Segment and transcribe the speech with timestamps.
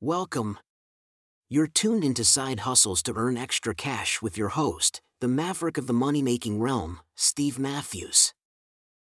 [0.00, 0.60] Welcome.
[1.48, 5.88] You're tuned into Side Hustles to Earn Extra Cash with your host, the maverick of
[5.88, 8.32] the money making realm, Steve Matthews.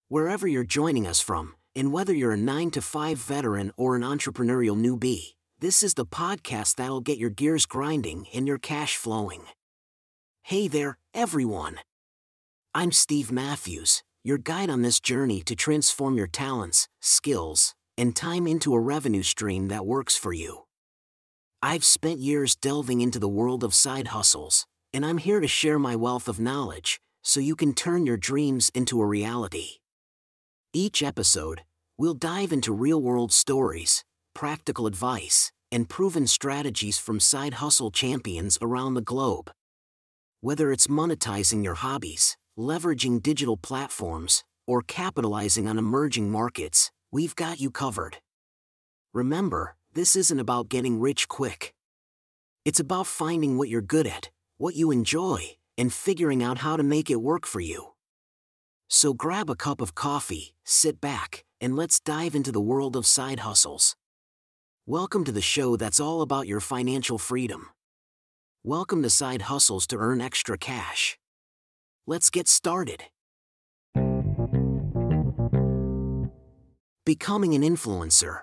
[0.08, 4.02] Wherever you're joining us from, and whether you're a 9 to 5 veteran or an
[4.02, 9.44] entrepreneurial newbie, this is the podcast that'll get your gears grinding and your cash flowing.
[10.42, 11.78] Hey there, everyone.
[12.74, 18.48] I'm Steve Matthews, your guide on this journey to transform your talents, skills, and time
[18.48, 20.61] into a revenue stream that works for you.
[21.64, 25.78] I've spent years delving into the world of side hustles, and I'm here to share
[25.78, 29.78] my wealth of knowledge so you can turn your dreams into a reality.
[30.72, 31.62] Each episode,
[31.96, 34.02] we'll dive into real world stories,
[34.34, 39.52] practical advice, and proven strategies from side hustle champions around the globe.
[40.40, 47.60] Whether it's monetizing your hobbies, leveraging digital platforms, or capitalizing on emerging markets, we've got
[47.60, 48.16] you covered.
[49.14, 51.74] Remember, this isn't about getting rich quick.
[52.64, 56.82] It's about finding what you're good at, what you enjoy, and figuring out how to
[56.82, 57.88] make it work for you.
[58.88, 63.06] So grab a cup of coffee, sit back, and let's dive into the world of
[63.06, 63.94] side hustles.
[64.86, 67.68] Welcome to the show that's all about your financial freedom.
[68.64, 71.18] Welcome to Side Hustles to Earn Extra Cash.
[72.06, 73.04] Let's get started.
[77.04, 78.42] Becoming an influencer.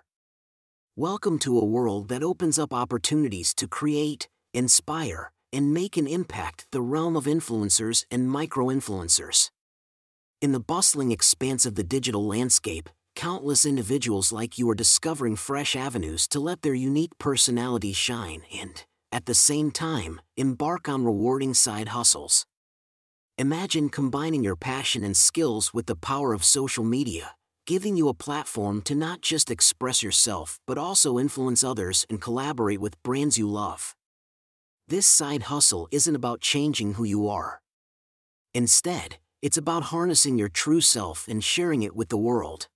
[1.01, 6.65] Welcome to a world that opens up opportunities to create, inspire, and make an impact
[6.73, 9.49] the realm of influencers and micro-influencers.
[10.41, 15.73] In the bustling expanse of the digital landscape, countless individuals like you are discovering fresh
[15.73, 21.53] avenues to let their unique personalities shine and, at the same time, embark on rewarding
[21.53, 22.45] side hustles.
[23.37, 27.35] Imagine combining your passion and skills with the power of social media
[27.69, 32.81] giving you a platform to not just express yourself but also influence others and collaborate
[32.81, 33.95] with brands you love.
[34.87, 37.61] This side hustle isn't about changing who you are.
[38.55, 42.69] Instead, it's about harnessing your true self and sharing it with the world.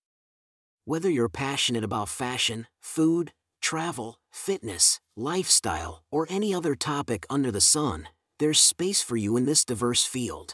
[0.86, 3.32] Whether you're passionate about fashion, food,
[3.64, 9.46] travel, fitness, lifestyle, or any other topic under the sun, there's space for you in
[9.46, 10.54] this diverse field.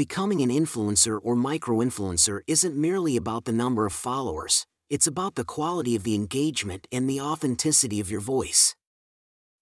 [0.00, 5.44] Becoming an influencer or micro-influencer isn't merely about the number of followers, it's about the
[5.44, 8.74] quality of the engagement and the authenticity of your voice.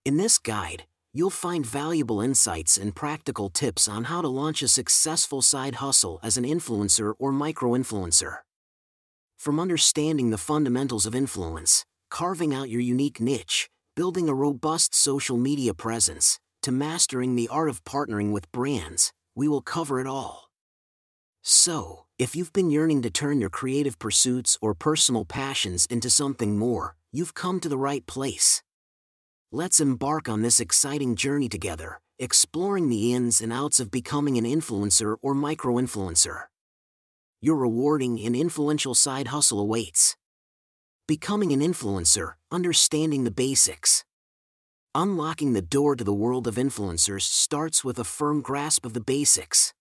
[0.05, 4.69] In this guide, you'll find valuable insights and practical tips on how to launch a
[4.69, 8.37] successful side hustle as an influencer or micro-influencer.
[9.41, 15.37] From understanding the fundamentals of influence, carving out your unique niche, building a robust social
[15.37, 20.51] media presence, to mastering the art of partnering with brands, we will cover it all.
[21.43, 26.59] So, if you've been yearning to turn your creative pursuits or personal passions into something
[26.59, 28.65] more, you've come to the right place.
[29.53, 34.45] Let's embark on this exciting journey together, exploring the ins and outs of becoming an
[34.45, 36.47] influencer or micro-influencer.
[37.41, 40.17] Your rewarding and influential side hustle awaits.
[41.07, 44.05] Becoming an influencer, understanding the basics.
[44.95, 49.03] Unlocking the door to the world of influencers starts with a firm grasp of the
[49.03, 49.75] basics.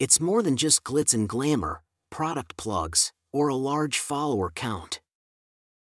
[0.00, 5.00] It's more than just glitz and glamour, product plugs, or a large follower count.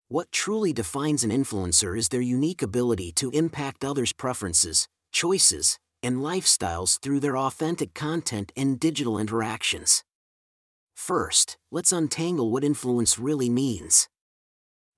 [0.08, 6.16] What truly defines an influencer is their unique ability to impact others' preferences, choices, and
[6.16, 10.02] lifestyles through their authentic content and digital interactions.
[10.94, 14.08] First, let's untangle what influence really means.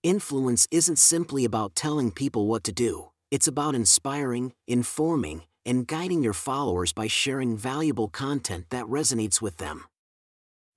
[0.02, 3.11] Influence isn't simply about telling people what to do.
[3.32, 9.56] It's about inspiring, informing, and guiding your followers by sharing valuable content that resonates with
[9.56, 9.84] them.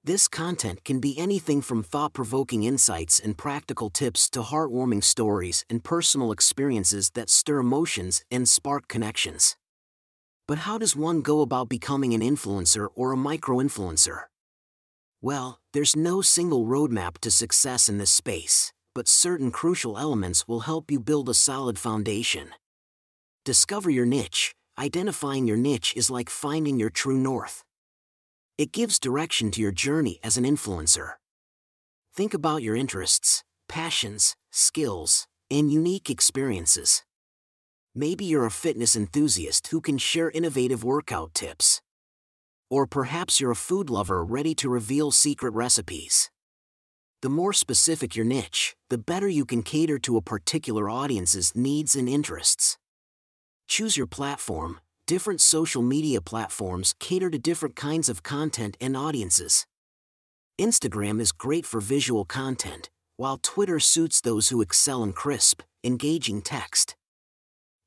[0.05, 5.65] This content can be anything from thought provoking insights and practical tips to heartwarming stories
[5.69, 9.57] and personal experiences that stir emotions and spark connections.
[10.47, 14.27] But how does one go about becoming an influencer or a micro influencer?
[15.21, 20.61] Well, there's no single roadmap to success in this space but certain crucial elements will
[20.61, 22.47] help you build a solid foundation.
[23.43, 24.55] Discover your niche.
[24.79, 27.63] Identifying your niche is like finding your true north.
[28.57, 31.13] It gives direction to your journey as an influencer.
[32.15, 37.03] Think about your interests, passions, skills, and unique experiences.
[37.93, 41.81] Maybe you're a fitness enthusiast who can share innovative workout tips.
[42.69, 46.31] Or perhaps you're a food lover ready to reveal secret recipes.
[47.25, 51.95] The more specific your niche, the better you can cater to a particular audience's needs
[51.95, 52.77] and interests.
[53.67, 54.79] Choose your platform.
[55.07, 59.65] Different social media platforms cater to different kinds of content and audiences.
[60.61, 66.43] Instagram is great for visual content, while Twitter suits those who excel in crisp, engaging
[66.43, 66.95] text.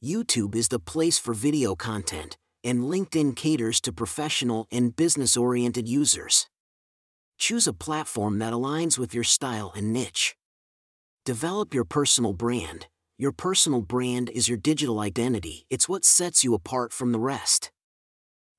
[0.05, 5.87] YouTube is the place for video content, and LinkedIn caters to professional and business oriented
[5.87, 6.49] users.
[7.38, 10.35] Choose a platform that aligns with your style and niche.
[11.25, 12.88] Develop your personal brand.
[13.17, 17.70] Your personal brand is your digital identity, it's what sets you apart from the rest.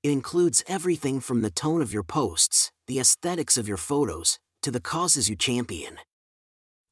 [0.04, 4.72] It includes everything from the tone of your posts, the aesthetics of your photos, to
[4.72, 5.98] the causes you champion.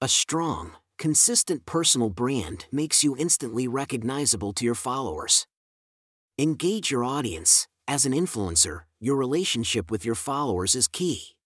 [0.02, 5.46] A strong, consistent personal brand makes you instantly recognizable to your followers.
[6.38, 7.68] Engage your audience.
[7.88, 11.37] As an influencer, your relationship with your followers is key.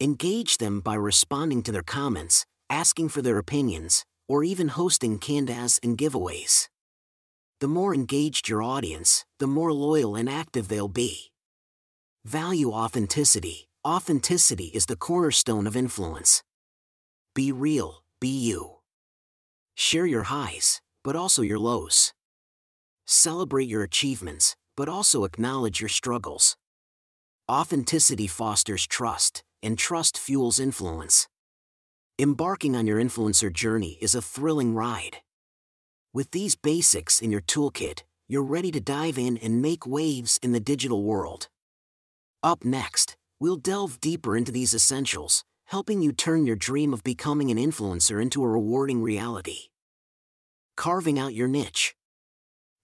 [0.00, 5.80] Engage them by responding to their comments, asking for their opinions, or even hosting Q&As
[5.82, 6.68] and giveaways.
[7.60, 11.32] The more engaged your audience, the more loyal and active they'll be.
[12.24, 13.66] Value authenticity.
[13.84, 16.44] Authenticity is the cornerstone of influence.
[17.34, 18.76] Be real, be you.
[19.74, 22.12] Share your highs, but also your lows.
[23.06, 26.56] Celebrate your achievements, but also acknowledge your struggles.
[27.50, 31.28] Authenticity fosters trust, and trust fuels influence.
[32.18, 35.18] Embarking on your influencer journey is a thrilling ride.
[36.12, 40.52] With these basics in your toolkit, you're ready to dive in and make waves in
[40.52, 41.48] the digital world.
[42.42, 47.50] Up next, we'll delve deeper into these essentials, helping you turn your dream of becoming
[47.50, 49.68] an influencer into a rewarding reality.
[50.76, 51.94] Carving out your niche.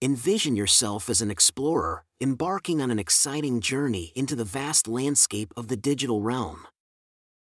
[0.03, 5.69] Envision yourself as an explorer, embarking on an exciting journey into the vast landscape of
[5.69, 6.67] the digital realm.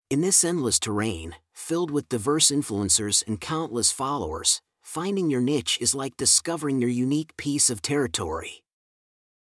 [0.09, 5.95] In this endless terrain, filled with diverse influencers and countless followers, Finding your niche is
[5.95, 8.63] like discovering your unique piece of territory.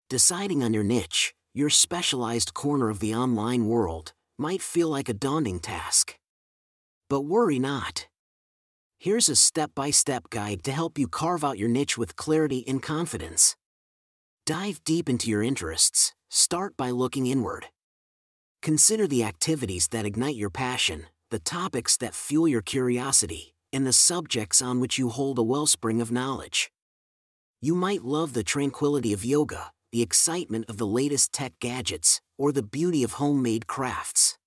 [0.09, 5.13] Deciding on your niche, your specialized corner of the online world, might feel like a
[5.13, 6.17] daunting task.
[7.11, 8.07] But worry not.
[9.05, 12.63] Here's a step by step guide to help you carve out your niche with clarity
[12.69, 13.57] and confidence.
[14.47, 17.67] Dive deep into your interests, start by looking inward.
[18.63, 23.93] Consider the activities that ignite your passion, the topics that fuel your curiosity, and the
[23.93, 26.71] subjects on which you hold a wellspring of knowledge.
[27.61, 32.53] You might love the tranquility of yoga, the excitement of the latest tech gadgets, or
[32.53, 34.39] the beauty of homemade crafts.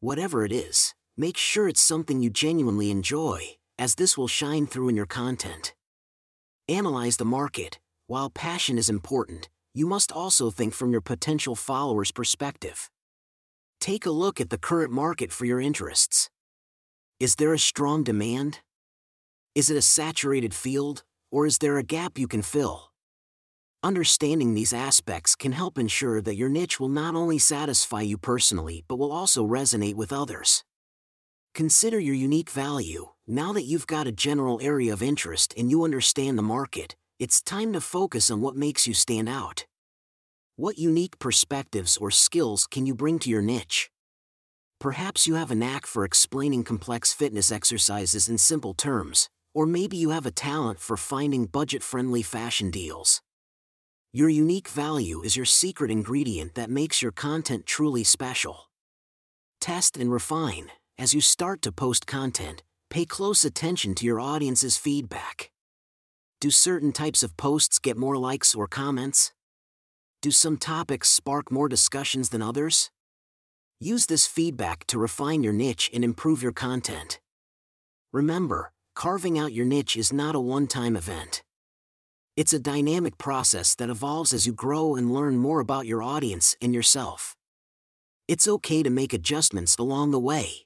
[0.00, 4.88] Whatever it is, make sure it's something you genuinely enjoy, as this will shine through
[4.88, 5.74] in your content.
[6.68, 7.78] Analyze the market.
[8.06, 12.88] While passion is important, you must also think from your potential followers' perspective.
[13.80, 16.30] Take a look at the current market for your interests.
[17.20, 18.60] Is there a strong demand?
[19.54, 22.90] Is it a saturated field, or is there a gap you can fill?
[23.82, 28.84] Understanding these aspects can help ensure that your niche will not only satisfy you personally
[28.88, 30.64] but will also resonate with others.
[31.56, 33.12] Consider your unique value.
[33.26, 37.40] Now that you've got a general area of interest and you understand the market, it's
[37.40, 39.64] time to focus on what makes you stand out.
[40.56, 43.88] What unique perspectives or skills can you bring to your niche?
[44.78, 49.96] Perhaps you have a knack for explaining complex fitness exercises in simple terms, or maybe
[49.96, 53.22] you have a talent for finding budget friendly fashion deals.
[54.12, 58.68] Your unique value is your secret ingredient that makes your content truly special.
[59.58, 60.70] Test and refine.
[60.98, 65.50] As you start to post content, pay close attention to your audience's feedback.
[66.40, 69.34] Do certain types of posts get more likes or comments?
[70.22, 72.90] Do some topics spark more discussions than others?
[73.78, 77.20] Use this feedback to refine your niche and improve your content.
[78.10, 81.42] Remember, carving out your niche is not a one time event.
[82.38, 86.56] It's a dynamic process that evolves as you grow and learn more about your audience
[86.62, 87.36] and yourself.
[88.28, 90.65] It's okay to make adjustments along the way.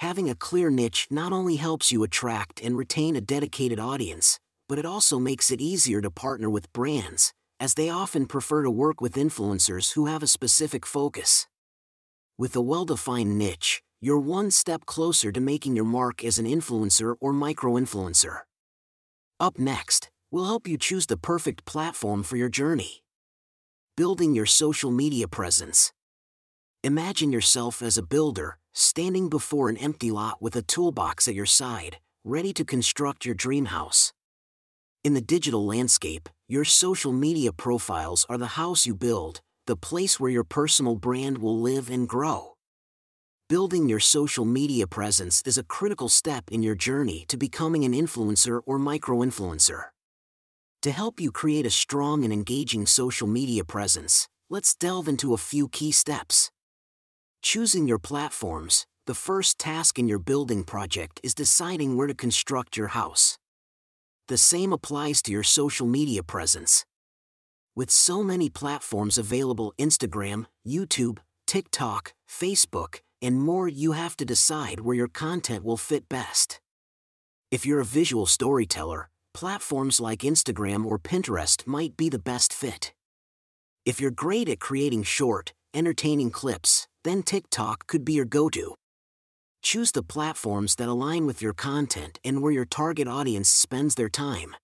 [0.00, 4.38] Having a clear niche not only helps you attract and retain a dedicated audience,
[4.68, 8.70] but it also makes it easier to partner with brands, as they often prefer to
[8.70, 11.46] work with influencers who have a specific focus.
[12.36, 16.44] With a well defined niche, you're one step closer to making your mark as an
[16.44, 18.40] influencer or micro influencer.
[19.40, 23.02] Up next, we'll help you choose the perfect platform for your journey.
[23.96, 25.92] Building your social media presence.
[26.86, 31.44] Imagine yourself as a builder, standing before an empty lot with a toolbox at your
[31.44, 34.12] side, ready to construct your dream house.
[35.02, 40.20] In the digital landscape, your social media profiles are the house you build, the place
[40.20, 42.54] where your personal brand will live and grow.
[43.48, 47.94] Building your social media presence is a critical step in your journey to becoming an
[47.94, 49.86] influencer or micro influencer.
[50.82, 55.44] To help you create a strong and engaging social media presence, let's delve into a
[55.50, 56.52] few key steps.
[57.48, 62.76] Choosing your platforms, the first task in your building project is deciding where to construct
[62.76, 63.38] your house.
[64.26, 66.84] The same applies to your social media presence.
[67.76, 74.80] With so many platforms available Instagram, YouTube, TikTok, Facebook, and more, you have to decide
[74.80, 76.58] where your content will fit best.
[77.52, 82.92] If you're a visual storyteller, platforms like Instagram or Pinterest might be the best fit.
[83.84, 88.74] If you're great at creating short, entertaining clips, then TikTok could be your go to.
[89.62, 94.08] Choose the platforms that align with your content and where your target audience spends their
[94.08, 94.54] time.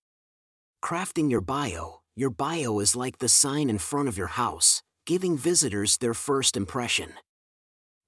[0.84, 5.38] Crafting your bio Your bio is like the sign in front of your house, giving
[5.38, 7.14] visitors their first impression.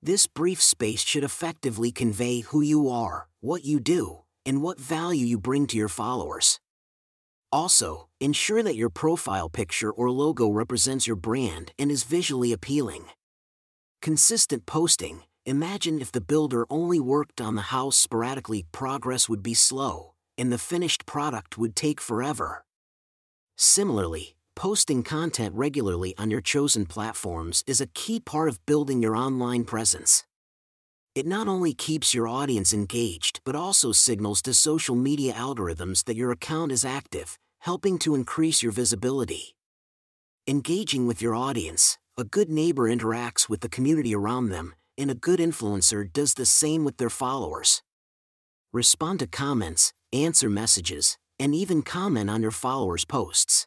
[0.03, 5.25] This brief space should effectively convey who you are, what you do, and what value
[5.25, 6.61] you bring to your followers.
[7.51, 13.07] Also, ensure that your profile picture or logo represents your brand and is visually appealing.
[14.05, 19.55] Consistent posting Imagine if the builder only worked on the house sporadically, progress would be
[19.55, 22.67] slow, and the finished product would take forever.
[23.57, 29.17] Similarly, posting content regularly on your chosen platforms is a key part of building your
[29.17, 30.27] online presence.
[31.15, 36.17] It not only keeps your audience engaged but also signals to social media algorithms that
[36.17, 39.57] your account is active, helping to increase your visibility.
[40.47, 45.17] Engaging with your audience, a good neighbor interacts with the community around them, and a
[45.17, 47.83] good influencer does the same with their followers.
[48.73, 53.67] Respond to comments, answer messages, and even comment on your followers' posts.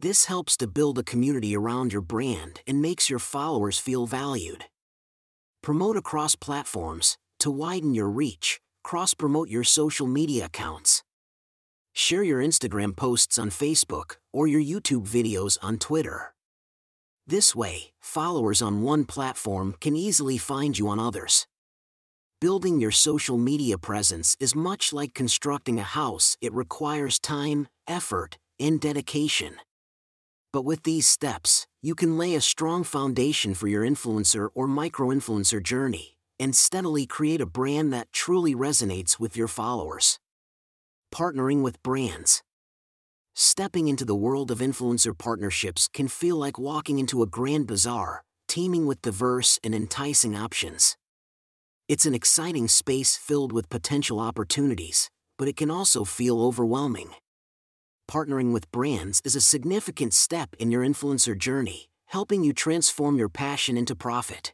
[0.00, 4.64] This helps to build a community around your brand and makes your followers feel valued.
[5.62, 7.16] Promote across platforms.
[7.38, 11.04] To widen your reach, cross promote your social media accounts.
[11.92, 16.34] Share your Instagram posts on Facebook or your YouTube videos on Twitter.
[17.26, 21.46] This way, followers on one platform can easily find you on others.
[22.38, 28.36] Building your social media presence is much like constructing a house, it requires time, effort,
[28.60, 29.54] and dedication.
[30.52, 35.62] But with these steps, you can lay a strong foundation for your influencer or micro-influencer
[35.62, 40.18] journey and steadily create a brand that truly resonates with your followers.
[41.10, 42.42] Partnering with brands.
[43.34, 48.24] Stepping into the world of influencer partnerships can feel like walking into a grand bazaar,
[48.48, 50.96] teeming with diverse and enticing options.
[51.88, 57.10] It's an exciting space filled with potential opportunities, but it can also feel overwhelming
[58.08, 63.28] partnering with brands is a significant step in your influencer journey, helping you transform your
[63.28, 64.52] passion into profit.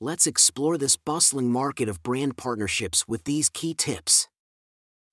[0.00, 4.28] Let's explore this bustling market of brand partnerships with these key tips.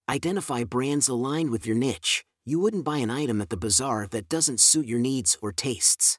[0.09, 2.23] Identify brands aligned with your niche.
[2.49, 6.17] You wouldn't buy an item at the bazaar that doesn't suit your needs or tastes.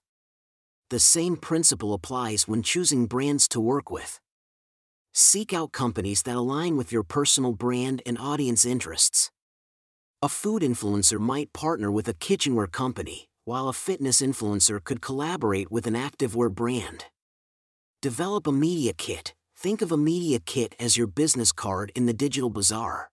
[0.91, 4.21] The same principle applies when choosing brands to work with.
[5.15, 9.31] Seek out companies that align with your personal brand and audience interests.
[10.21, 15.73] A food influencer might partner with a kitchenware company, while a fitness influencer could collaborate
[15.73, 17.07] with an activewear brand.
[18.03, 19.33] Develop a media kit.
[19.57, 23.09] Think of a media kit as your business card in the digital bazaar.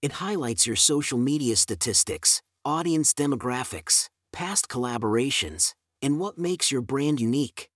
[0.00, 7.20] It highlights your social media statistics, audience demographics, past collaborations, and what makes your brand
[7.20, 7.68] unique.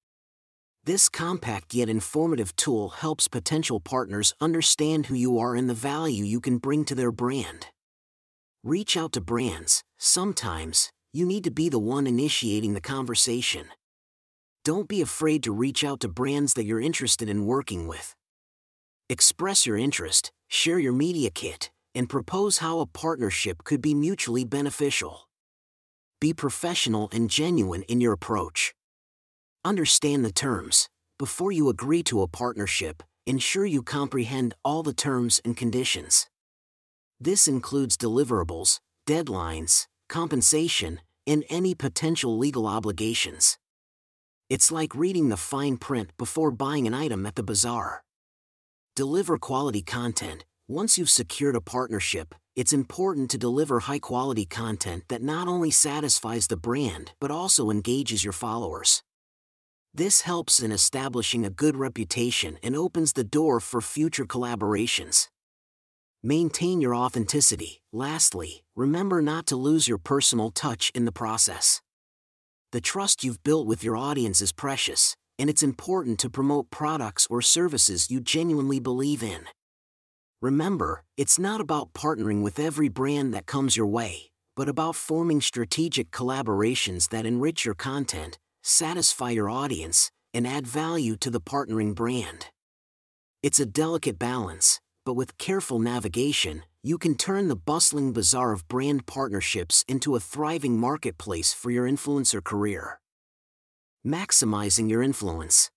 [0.85, 6.25] This compact yet informative tool helps potential partners understand who you are and the value
[6.25, 7.67] you can bring to their brand.
[8.63, 13.67] Reach out to brands, sometimes, you need to be the one initiating the conversation.
[14.65, 18.15] Don't be afraid to reach out to brands that you're interested in working with.
[19.09, 24.45] Express your interest, share your media kit, and propose how a partnership could be mutually
[24.45, 25.29] beneficial.
[26.21, 28.75] Be professional and genuine in your approach.
[29.65, 30.89] Understand the terms.
[31.19, 36.29] Before you agree to a partnership, ensure you comprehend all the terms and conditions.
[37.21, 43.59] This includes deliverables, deadlines, compensation, and any potential legal obligations.
[44.51, 48.03] It's like reading the fine print before buying an item at the bazaar.
[48.97, 50.45] Deliver quality content.
[50.69, 55.73] Once you've secured a partnership, it's important to deliver high quality content that not only
[55.73, 59.03] satisfies the brand but also engages your followers.
[59.93, 65.29] This helps in establishing a good reputation and opens the door for future collaborations.
[66.23, 67.83] Maintain your authenticity.
[67.93, 71.83] Lastly, remember not to lose your personal touch in the process.
[72.71, 77.27] The trust you've built with your audience is precious, and it's important to promote products
[77.29, 79.47] or services you genuinely believe in.
[80.43, 85.41] Remember, it's not about partnering with every brand that comes your way, but about forming
[85.41, 91.95] strategic collaborations that enrich your content, satisfy your audience, and add value to the partnering
[91.95, 92.47] brand.
[93.45, 98.67] It's a delicate balance, but with careful navigation, you can turn the bustling bazaar of
[98.67, 102.99] brand partnerships into a thriving marketplace for your influencer career.
[104.05, 105.71] Maximizing your influence.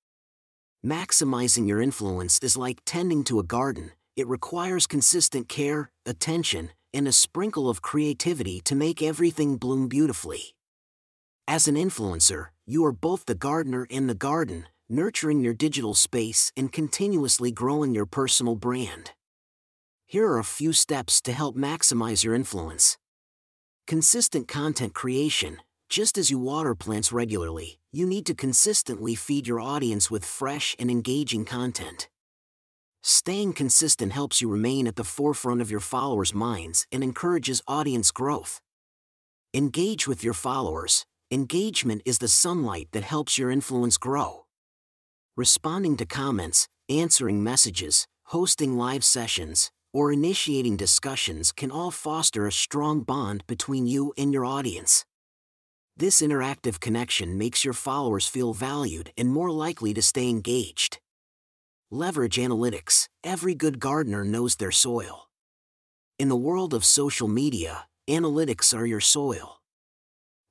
[0.84, 7.08] Maximizing your influence is like tending to a garden, it requires consistent care, attention, and
[7.08, 10.56] a sprinkle of creativity to make everything bloom beautifully.
[11.48, 16.52] As an influencer, you are both the gardener and the garden, nurturing your digital space
[16.56, 19.12] and continuously growing your personal brand.
[20.08, 22.98] Here are a few steps to help maximize your influence.
[23.88, 25.58] Consistent content creation.
[25.90, 30.76] Just as you water plants regularly, you need to consistently feed your audience with fresh
[30.80, 32.10] and engaging content.
[33.08, 38.10] Staying consistent helps you remain at the forefront of your followers' minds and encourages audience
[38.10, 38.62] growth.
[39.54, 41.06] Engage with your followers.
[41.30, 44.46] Engagement is the sunlight that helps your influence grow.
[45.38, 52.52] Responding to comments, answering messages, hosting live sessions, or initiating discussions can all foster a
[52.52, 55.06] strong bond between you and your audience.
[55.96, 60.98] This interactive connection makes your followers feel valued and more likely to stay engaged.
[61.92, 63.10] Leverage analytics.
[63.24, 65.30] Every good gardener knows their soil.
[66.18, 69.62] In the world of social media, analytics are your soil.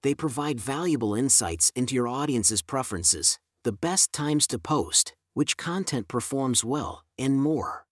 [0.05, 6.07] They provide valuable insights into your audience's preferences, the best times to post, which content
[6.07, 7.85] performs well, and more.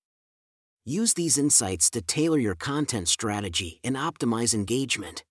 [0.84, 5.24] Use these insights to tailor your content strategy and optimize engagement.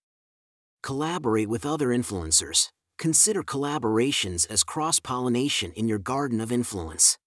[0.84, 2.72] Collaborate with other influencers.
[2.98, 7.18] Consider collaborations as cross pollination in your garden of influence.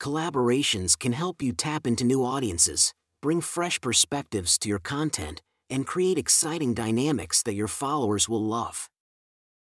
[0.00, 5.86] Collaborations can help you tap into new audiences, bring fresh perspectives to your content, and
[5.86, 8.88] create exciting dynamics that your followers will love.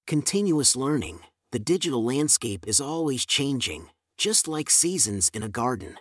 [0.07, 1.21] Continuous learning.
[1.53, 5.99] The digital landscape is always changing, just like seasons in a garden.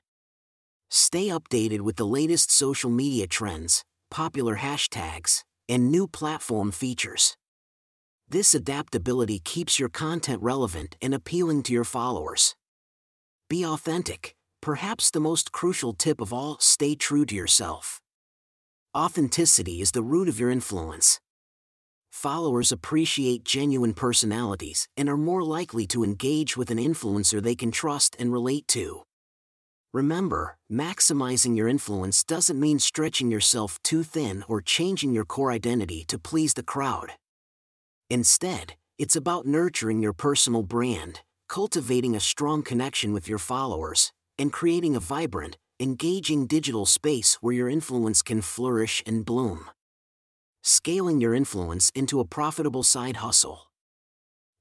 [0.90, 7.36] Stay updated with the latest social media trends, popular hashtags, and new platform features.
[8.30, 12.56] This adaptability keeps your content relevant and appealing to your followers.
[13.52, 14.34] Be authentic.
[14.62, 18.00] Perhaps the most crucial tip of all, stay true to yourself.
[18.98, 21.20] Authenticity is the root of your influence.
[22.14, 27.72] Followers appreciate genuine personalities and are more likely to engage with an influencer they can
[27.72, 29.04] trust and relate to.
[29.92, 36.06] Remember, maximizing your influence doesn't mean stretching yourself too thin or changing your core identity
[36.08, 37.16] to please the crowd.
[38.10, 41.20] Instead, it's about nurturing your personal brand,
[41.52, 47.54] cultivating a strong connection with your followers, and creating a vibrant, engaging digital space where
[47.54, 49.70] your influence can flourish and bloom.
[50.64, 53.68] Scaling your influence into a profitable side hustle.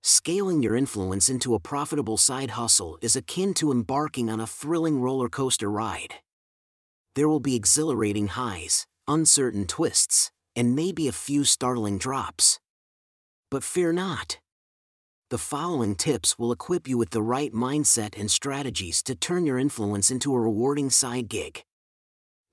[0.02, 5.00] Scaling your influence into a profitable side hustle is akin to embarking on a thrilling
[5.00, 6.14] roller coaster ride.
[7.14, 12.58] There will be exhilarating highs, uncertain twists, and maybe a few startling drops.
[13.48, 14.38] But fear not.
[15.30, 19.58] The following tips will equip you with the right mindset and strategies to turn your
[19.58, 21.62] influence into a rewarding side gig.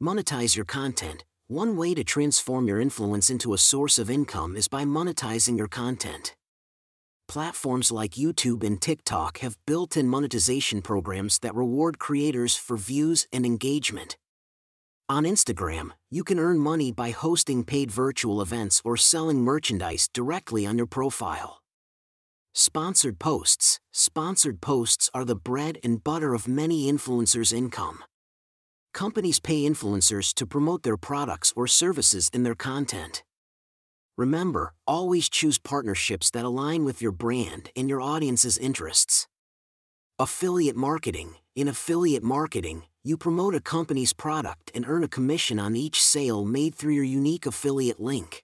[0.02, 1.26] Monetize your content.
[1.48, 5.68] One way to transform your influence into a source of income is by monetizing your
[5.68, 6.36] content
[7.28, 13.28] platforms like YouTube and TikTok have built in monetization programs that reward creators for views
[13.32, 14.18] and engagement.
[15.10, 20.66] On Instagram, you can earn money by hosting paid virtual events or selling merchandise directly
[20.66, 21.62] on your profile.
[22.60, 28.04] Sponsored posts Sponsored posts are the bread and butter of many influencers' income.
[28.96, 33.24] Companies pay influencers to promote their products or services in their content.
[34.18, 39.28] Remember, always choose partnerships that align with your brand and your audience's interests.
[40.18, 45.76] Affiliate marketing In affiliate marketing, you promote a company's product and earn a commission on
[45.76, 48.44] each sale made through your unique affiliate link.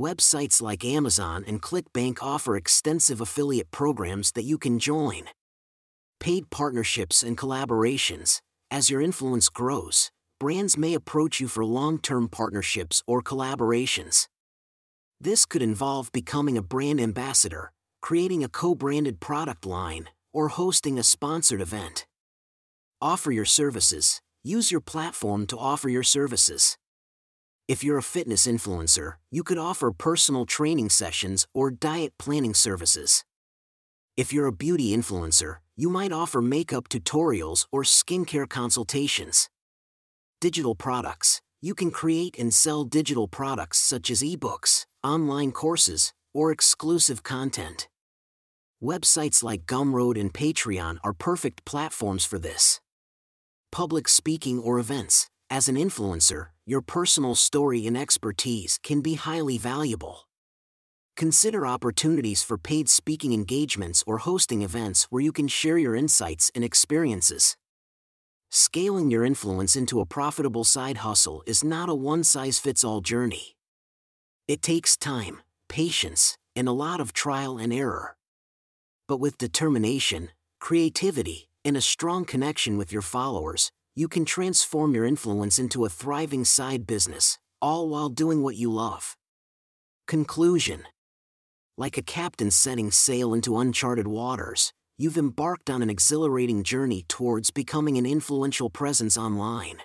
[0.00, 5.24] Websites like Amazon and ClickBank offer extensive affiliate programs that you can join.
[6.18, 12.30] Paid partnerships and collaborations As your influence grows, brands may approach you for long term
[12.30, 14.26] partnerships or collaborations.
[15.20, 20.98] This could involve becoming a brand ambassador, creating a co branded product line, or hosting
[20.98, 22.06] a sponsored event.
[23.02, 24.22] Offer your services.
[24.42, 26.78] Use your platform to offer your services.
[27.70, 33.22] If you're a fitness influencer, you could offer personal training sessions or diet planning services.
[34.16, 39.48] If you're a beauty influencer, you might offer makeup tutorials or skincare consultations.
[40.40, 41.42] Digital products.
[41.62, 47.86] You can create and sell digital products such as ebooks, online courses, or exclusive content.
[48.82, 52.80] Websites like Gumroad and Patreon are perfect platforms for this.
[53.70, 55.28] Public speaking or events.
[55.52, 60.28] As an influencer, your personal story and expertise can be highly valuable.
[61.16, 66.48] Consider opportunities for paid speaking engagements or hosting events where you can share your insights
[66.54, 67.56] and experiences.
[68.52, 73.00] Scaling your influence into a profitable side hustle is not a one size fits all
[73.00, 73.56] journey.
[74.46, 78.16] It takes time, patience, and a lot of trial and error.
[79.08, 80.28] But with determination,
[80.60, 85.90] creativity, and a strong connection with your followers, you can transform your influence into a
[85.90, 89.14] thriving side business, all while doing what you love.
[90.06, 90.84] Conclusion
[91.76, 97.50] Like a captain setting sail into uncharted waters, you've embarked on an exhilarating journey towards
[97.50, 99.82] becoming an influential presence online.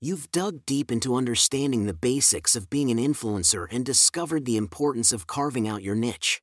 [0.00, 5.12] You've dug deep into understanding the basics of being an influencer and discovered the importance
[5.12, 6.40] of carving out your niche.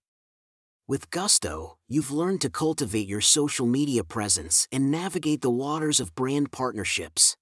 [0.87, 6.13] With gusto, you've learned to cultivate your social media presence and navigate the waters of
[6.13, 7.35] brand partnerships.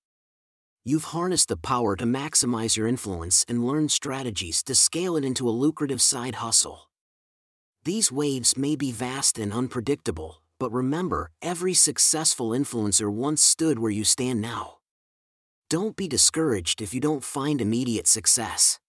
[0.86, 5.50] You've harnessed the power to maximize your influence and learned strategies to scale it into
[5.50, 6.90] a lucrative side hustle.
[7.84, 13.92] These waves may be vast and unpredictable, but remember, every successful influencer once stood where
[13.92, 14.78] you stand now.
[15.70, 18.80] Don't be discouraged if you don't find immediate success.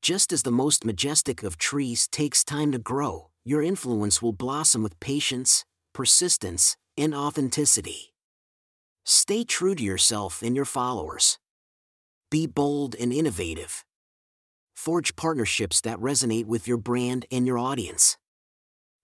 [0.00, 4.82] Just as the most majestic of trees takes time to grow, your influence will blossom
[4.82, 8.14] with patience, persistence, and authenticity.
[9.04, 11.38] Stay true to yourself and your followers.
[12.30, 13.84] Be bold and innovative.
[14.74, 18.16] Forge partnerships that resonate with your brand and your audience.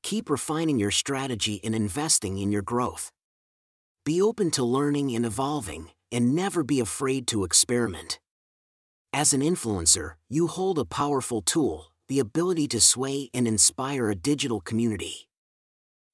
[0.02, 3.12] Keep refining your strategy and investing in your growth.
[4.04, 8.18] Be open to learning and evolving, and never be afraid to experiment.
[9.12, 14.16] As an influencer, you hold a powerful tool the ability to sway and inspire a
[14.16, 15.28] digital community.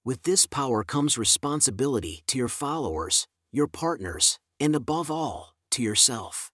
[0.05, 6.53] With this power comes responsibility to your followers, your partners, and above all, to yourself.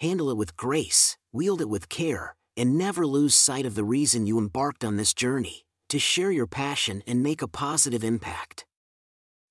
[0.00, 4.26] Handle it with grace, wield it with care, and never lose sight of the reason
[4.26, 8.66] you embarked on this journey to share your passion and make a positive impact.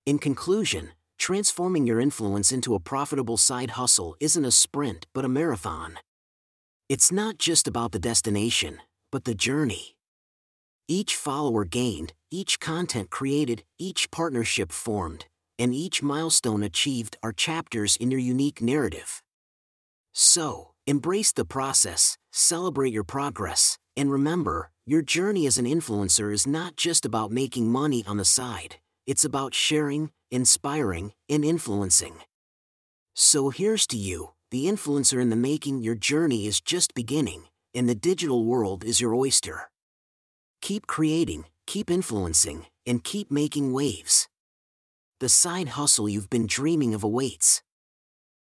[0.05, 5.29] In conclusion, transforming your influence into a profitable side hustle isn't a sprint but a
[5.29, 5.97] marathon.
[6.87, 8.79] It's not just about the destination,
[9.11, 9.95] but the journey.
[10.87, 15.25] Each follower gained, each content created, each partnership formed,
[15.59, 19.21] and each milestone achieved are chapters in your unique narrative.
[20.13, 26.47] So, embrace the process, celebrate your progress, and remember, your journey as an influencer is
[26.47, 32.15] not just about making money on the side, it's about sharing, inspiring, and influencing.
[33.13, 37.87] So here's to you, the influencer in the making, your journey is just beginning and
[37.87, 39.69] the digital world is your oyster.
[40.61, 44.27] Keep creating, keep influencing, and keep making waves.
[45.19, 47.61] The side hustle you've been dreaming of awaits.